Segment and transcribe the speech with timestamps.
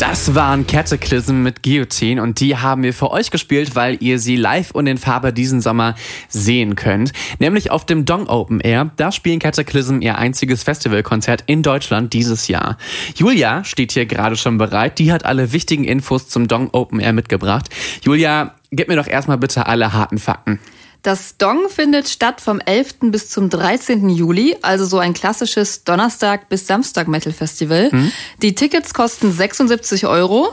[0.00, 4.36] Das waren Cataclysm mit Guillotine und die haben wir für euch gespielt, weil ihr sie
[4.36, 5.94] live und in Farbe diesen Sommer
[6.30, 7.12] sehen könnt.
[7.38, 8.92] Nämlich auf dem Dong Open Air.
[8.96, 12.78] Da spielen Cataclysm ihr einziges Festivalkonzert in Deutschland dieses Jahr.
[13.14, 14.98] Julia steht hier gerade schon bereit.
[14.98, 17.68] Die hat alle wichtigen Infos zum Dong Open Air mitgebracht.
[18.02, 20.60] Julia, gib mir doch erstmal bitte alle harten Fakten.
[21.02, 22.96] Das Dong findet statt vom 11.
[23.10, 24.08] bis zum 13.
[24.10, 27.88] Juli, also so ein klassisches Donnerstag bis Samstag Metal Festival.
[27.90, 28.12] Mhm.
[28.42, 30.48] Die Tickets kosten 76 Euro.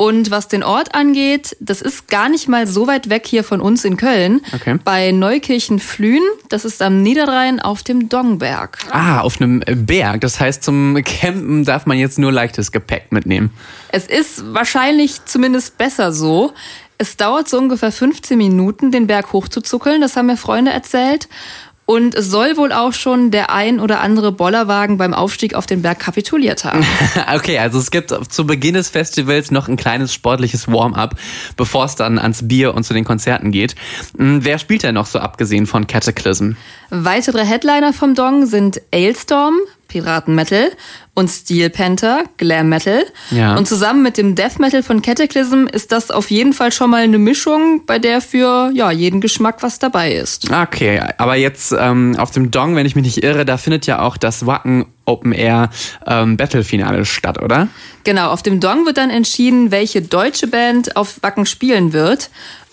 [0.00, 3.60] Und was den Ort angeht, das ist gar nicht mal so weit weg hier von
[3.60, 4.42] uns in Köln.
[4.54, 4.78] Okay.
[4.84, 8.78] Bei Neukirchen-Flühen, das ist am Niederrhein auf dem Dongberg.
[8.92, 10.20] Ah, auf einem Berg.
[10.20, 13.50] Das heißt, zum Campen darf man jetzt nur leichtes Gepäck mitnehmen.
[13.90, 16.52] Es ist wahrscheinlich zumindest besser so.
[17.00, 21.28] Es dauert so ungefähr 15 Minuten, den Berg hochzuzuckeln, das haben mir Freunde erzählt.
[21.90, 25.80] Und es soll wohl auch schon der ein oder andere Bollerwagen beim Aufstieg auf den
[25.80, 26.84] Berg kapituliert haben.
[27.34, 31.14] okay, also es gibt zu Beginn des Festivals noch ein kleines sportliches Warm-up,
[31.56, 33.74] bevor es dann ans Bier und zu den Konzerten geht.
[34.18, 36.56] Hm, wer spielt denn noch so abgesehen von Cataclysm?
[36.90, 39.54] Weitere Headliner vom Dong sind Ailstorm,
[39.88, 40.70] Piraten Metal
[41.14, 43.04] und Steel Panther, Glam Metal.
[43.30, 43.56] Ja.
[43.56, 47.02] Und zusammen mit dem Death Metal von Cataclysm ist das auf jeden Fall schon mal
[47.02, 50.52] eine Mischung, bei der für ja, jeden Geschmack was dabei ist.
[50.52, 54.00] Okay, aber jetzt ähm, auf dem Dong, wenn ich mich nicht irre, da findet ja
[54.00, 55.70] auch das Wacken Open Air
[56.06, 57.68] ähm, Battle Finale statt, oder?
[58.04, 62.30] Genau, auf dem Dong wird dann entschieden, welche deutsche Band auf Wacken spielen wird.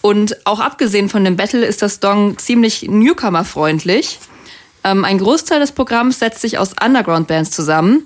[0.00, 4.18] Und auch abgesehen von dem Battle ist das Dong ziemlich Newcomer-freundlich.
[4.84, 8.04] Ähm, ein Großteil des Programms setzt sich aus Underground-Bands zusammen.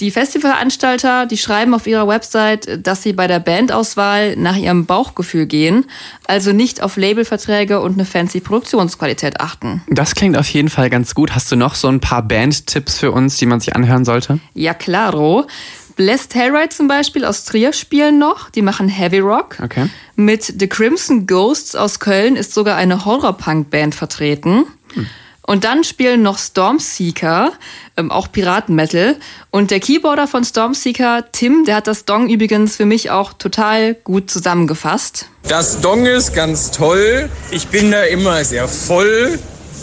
[0.00, 5.46] Die Festivalveranstalter, die schreiben auf ihrer Website, dass sie bei der Bandauswahl nach ihrem Bauchgefühl
[5.46, 5.84] gehen,
[6.26, 9.84] also nicht auf Labelverträge und eine fancy Produktionsqualität achten.
[9.86, 11.36] Das klingt auf jeden Fall ganz gut.
[11.36, 14.40] Hast du noch so ein paar Bandtipps für uns, die man sich anhören sollte?
[14.54, 15.46] Ja, klaro.
[15.94, 18.50] Blessed Hellride zum Beispiel aus Trier spielen noch.
[18.50, 19.58] Die machen Heavy Rock.
[19.62, 19.88] Okay.
[20.16, 24.64] Mit The Crimson Ghosts aus Köln ist sogar eine Horrorpunk-Band vertreten.
[24.94, 25.06] Hm.
[25.46, 27.52] Und dann spielen noch Stormseeker,
[27.96, 29.16] ähm, auch Piratenmetal.
[29.50, 33.94] Und der Keyboarder von Stormseeker, Tim, der hat das Dong übrigens für mich auch total
[33.94, 35.28] gut zusammengefasst.
[35.46, 37.28] Das Dong ist ganz toll.
[37.50, 39.38] Ich bin da immer sehr voll.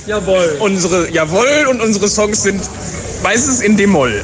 [0.08, 0.58] Jawohl.
[0.60, 2.62] Unsere, jawohl, und unsere Songs sind
[3.22, 4.24] meistens in D-Moll.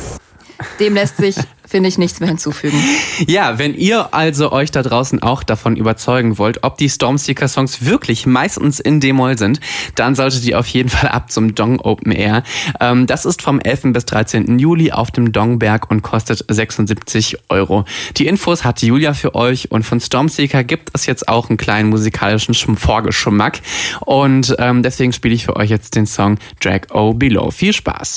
[0.80, 1.36] Dem lässt sich
[1.68, 2.82] finde ich nichts mehr hinzufügen.
[3.28, 7.86] Ja, wenn ihr also euch da draußen auch davon überzeugen wollt, ob die Stormseeker Songs
[7.86, 9.60] wirklich meistens in D-Moll sind,
[9.96, 12.44] dann solltet ihr auf jeden Fall ab zum Dong Open Air.
[12.80, 13.94] Ähm, das ist vom 11.
[13.94, 14.60] bis 13.
[14.60, 17.86] Juli auf dem Dongberg und kostet 76 Euro.
[18.18, 21.90] Die Infos hat Julia für euch und von Stormseeker gibt es jetzt auch einen kleinen
[21.90, 23.60] musikalischen Vorgeschmack
[24.02, 27.52] und ähm, deswegen spiele ich für euch jetzt den Song Drag O Below.
[27.52, 28.16] Viel Spaß!